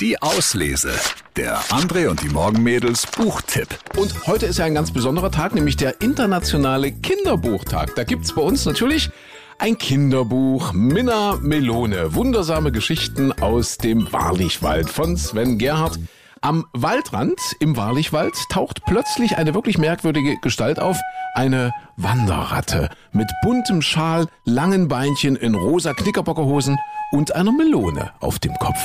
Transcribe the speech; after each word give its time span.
Die 0.00 0.22
Auslese. 0.22 0.92
Der 1.36 1.58
André 1.64 2.08
und 2.08 2.22
die 2.22 2.30
Morgenmädels 2.30 3.06
Buchtipp. 3.06 3.68
Und 3.98 4.26
heute 4.26 4.46
ist 4.46 4.58
ja 4.58 4.64
ein 4.64 4.72
ganz 4.72 4.90
besonderer 4.90 5.30
Tag, 5.30 5.54
nämlich 5.54 5.76
der 5.76 6.00
internationale 6.00 6.90
Kinderbuchtag. 6.90 7.94
Da 7.96 8.04
gibt's 8.04 8.34
bei 8.34 8.40
uns 8.40 8.64
natürlich 8.64 9.10
ein 9.58 9.76
Kinderbuch, 9.76 10.72
Minna 10.72 11.36
Melone, 11.42 12.14
wundersame 12.14 12.72
Geschichten 12.72 13.30
aus 13.42 13.76
dem 13.76 14.10
Wahrlichwald 14.10 14.88
von 14.88 15.18
Sven 15.18 15.58
Gerhardt. 15.58 15.98
Am 16.40 16.64
Waldrand 16.72 17.38
im 17.60 17.76
Wahrlichwald 17.76 18.32
taucht 18.50 18.86
plötzlich 18.86 19.36
eine 19.36 19.52
wirklich 19.52 19.76
merkwürdige 19.76 20.38
Gestalt 20.40 20.80
auf. 20.80 20.98
Eine 21.34 21.74
Wanderratte 21.98 22.88
mit 23.12 23.30
buntem 23.42 23.82
Schal, 23.82 24.28
langen 24.46 24.88
Beinchen 24.88 25.36
in 25.36 25.54
rosa 25.54 25.92
Knickerbockerhosen 25.92 26.78
und 27.12 27.34
einer 27.34 27.52
Melone 27.52 28.12
auf 28.20 28.38
dem 28.38 28.54
Kopf. 28.54 28.80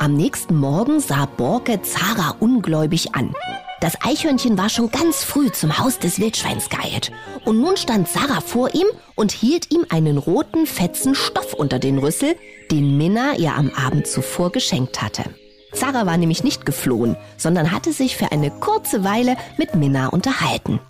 Am 0.00 0.14
nächsten 0.14 0.56
Morgen 0.56 0.98
sah 0.98 1.26
Borke 1.26 1.82
Zara 1.82 2.34
ungläubig 2.40 3.14
an. 3.14 3.34
Das 3.82 3.98
Eichhörnchen 4.02 4.56
war 4.56 4.70
schon 4.70 4.90
ganz 4.90 5.22
früh 5.22 5.52
zum 5.52 5.78
Haus 5.78 5.98
des 5.98 6.18
Wildschweins 6.18 6.70
geeilt. 6.70 7.12
Und 7.44 7.60
nun 7.60 7.76
stand 7.76 8.08
Sarah 8.08 8.40
vor 8.40 8.74
ihm 8.74 8.86
und 9.14 9.30
hielt 9.30 9.70
ihm 9.70 9.84
einen 9.90 10.16
roten 10.16 10.64
Fetzen 10.64 11.14
Stoff 11.14 11.52
unter 11.52 11.78
den 11.78 11.98
Rüssel, 11.98 12.34
den 12.70 12.96
Minna 12.96 13.34
ihr 13.36 13.54
am 13.54 13.70
Abend 13.74 14.06
zuvor 14.06 14.50
geschenkt 14.52 15.02
hatte. 15.02 15.24
Sarah 15.74 16.06
war 16.06 16.16
nämlich 16.16 16.44
nicht 16.44 16.64
geflohen, 16.64 17.14
sondern 17.36 17.70
hatte 17.70 17.92
sich 17.92 18.16
für 18.16 18.32
eine 18.32 18.50
kurze 18.50 19.04
Weile 19.04 19.36
mit 19.58 19.74
Minna 19.74 20.06
unterhalten. 20.06 20.80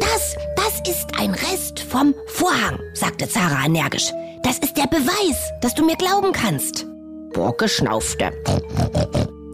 Das, 0.00 0.34
das 0.56 0.80
ist 0.88 1.16
ein 1.16 1.30
Rest 1.30 1.78
vom 1.78 2.12
Vorhang, 2.26 2.80
sagte 2.92 3.26
Sarah 3.26 3.66
energisch. 3.66 4.10
Das 4.42 4.58
ist 4.58 4.76
der 4.76 4.88
Beweis, 4.88 5.52
dass 5.60 5.76
du 5.76 5.86
mir 5.86 5.94
glauben 5.94 6.32
kannst. 6.32 6.86
Borke 7.32 7.68
schnaufte. 7.68 8.30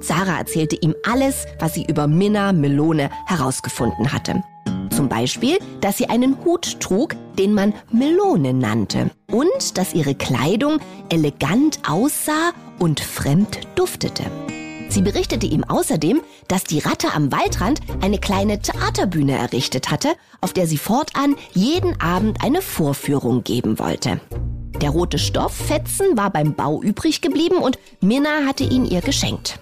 Sarah 0.00 0.38
erzählte 0.38 0.76
ihm 0.76 0.94
alles, 1.04 1.46
was 1.58 1.74
sie 1.74 1.84
über 1.84 2.06
Minna 2.06 2.52
Melone 2.52 3.10
herausgefunden 3.26 4.12
hatte. 4.12 4.42
Zum 4.90 5.08
Beispiel, 5.08 5.58
dass 5.80 5.98
sie 5.98 6.08
einen 6.08 6.44
Hut 6.44 6.80
trug, 6.80 7.14
den 7.38 7.54
man 7.54 7.74
Melone 7.92 8.52
nannte. 8.52 9.10
Und 9.30 9.78
dass 9.78 9.94
ihre 9.94 10.14
Kleidung 10.14 10.78
elegant 11.08 11.78
aussah 11.88 12.52
und 12.78 13.00
fremd 13.00 13.60
duftete. 13.76 14.24
Sie 14.88 15.02
berichtete 15.02 15.46
ihm 15.46 15.64
außerdem, 15.64 16.22
dass 16.48 16.64
die 16.64 16.78
Ratte 16.78 17.12
am 17.14 17.30
Waldrand 17.30 17.80
eine 18.00 18.18
kleine 18.18 18.60
Theaterbühne 18.60 19.36
errichtet 19.36 19.90
hatte, 19.90 20.14
auf 20.40 20.52
der 20.52 20.66
sie 20.66 20.78
fortan 20.78 21.36
jeden 21.52 22.00
Abend 22.00 22.42
eine 22.42 22.62
Vorführung 22.62 23.44
geben 23.44 23.78
wollte. 23.78 24.20
Der 24.80 24.90
rote 24.90 25.18
Stofffetzen 25.18 26.16
war 26.16 26.30
beim 26.30 26.54
Bau 26.54 26.80
übrig 26.82 27.20
geblieben 27.20 27.56
und 27.56 27.78
Minna 28.00 28.46
hatte 28.46 28.64
ihn 28.64 28.84
ihr 28.84 29.00
geschenkt. 29.00 29.58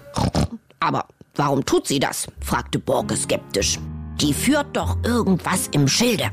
Aber 0.79 1.05
warum 1.35 1.65
tut 1.65 1.87
sie 1.87 1.99
das? 1.99 2.27
fragte 2.39 2.77
Borke 2.79 3.15
skeptisch. 3.15 3.79
Die 4.21 4.33
führt 4.33 4.75
doch 4.75 4.97
irgendwas 5.03 5.67
im 5.71 5.87
Schilde. 5.87 6.25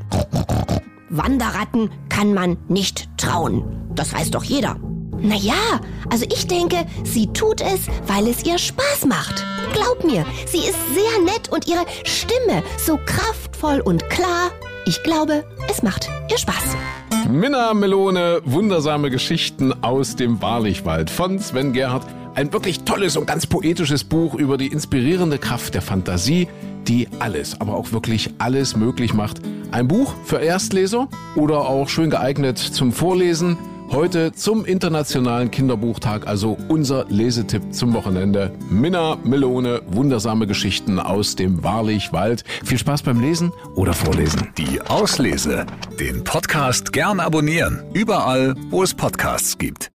Wanderratten 1.08 1.90
kann 2.08 2.34
man 2.34 2.58
nicht 2.68 3.08
trauen. 3.16 3.90
Das 3.94 4.12
weiß 4.12 4.30
doch 4.30 4.44
jeder. 4.44 4.76
Naja, 5.18 5.80
also 6.10 6.26
ich 6.26 6.46
denke, 6.46 6.84
sie 7.04 7.28
tut 7.28 7.60
es, 7.60 7.86
weil 8.06 8.26
es 8.28 8.44
ihr 8.44 8.58
Spaß 8.58 9.06
macht. 9.06 9.44
Glaub 9.72 10.04
mir, 10.04 10.26
sie 10.46 10.58
ist 10.58 10.78
sehr 10.94 11.22
nett 11.24 11.50
und 11.50 11.66
ihre 11.66 11.84
Stimme 12.04 12.62
so 12.78 12.98
kraftvoll 13.06 13.80
und 13.80 14.08
klar. 14.10 14.50
Ich 14.86 15.02
glaube, 15.02 15.44
es 15.70 15.82
macht 15.82 16.10
ihr 16.30 16.38
Spaß. 16.38 16.76
Minna 17.28 17.72
Melone, 17.72 18.42
wundersame 18.44 19.10
Geschichten 19.10 19.72
aus 19.82 20.14
dem 20.14 20.42
Wahrlichwald 20.42 21.08
von 21.08 21.38
Sven 21.38 21.72
Gerhardt. 21.72 22.06
Ein 22.34 22.52
wirklich 22.52 22.80
tolles 22.80 23.16
und 23.16 23.26
ganz 23.26 23.46
poetisches 23.46 24.04
Buch 24.04 24.34
über 24.34 24.58
die 24.58 24.66
inspirierende 24.66 25.38
Kraft 25.38 25.74
der 25.74 25.80
Fantasie, 25.80 26.48
die 26.86 27.08
alles, 27.20 27.60
aber 27.60 27.76
auch 27.76 27.92
wirklich 27.92 28.34
alles 28.38 28.76
möglich 28.76 29.14
macht. 29.14 29.40
Ein 29.70 29.88
Buch 29.88 30.14
für 30.24 30.38
Erstleser 30.38 31.08
oder 31.34 31.60
auch 31.66 31.88
schön 31.88 32.10
geeignet 32.10 32.58
zum 32.58 32.92
Vorlesen. 32.92 33.56
Heute 33.90 34.32
zum 34.32 34.64
Internationalen 34.64 35.50
Kinderbuchtag, 35.50 36.26
also 36.26 36.58
unser 36.68 37.06
Lesetipp 37.08 37.72
zum 37.72 37.94
Wochenende. 37.94 38.52
Minna 38.68 39.16
Melone, 39.24 39.82
wundersame 39.86 40.46
Geschichten 40.46 40.98
aus 40.98 41.36
dem 41.36 41.62
Wahrlichwald. 41.62 42.44
Viel 42.64 42.78
Spaß 42.78 43.02
beim 43.02 43.20
Lesen 43.20 43.52
oder 43.76 43.92
Vorlesen. 43.92 44.48
Die 44.58 44.80
Auslese. 44.82 45.66
Den 46.00 46.24
Podcast 46.24 46.92
gern 46.92 47.20
abonnieren. 47.20 47.80
Überall, 47.92 48.56
wo 48.70 48.82
es 48.82 48.94
Podcasts 48.94 49.58
gibt. 49.58 49.90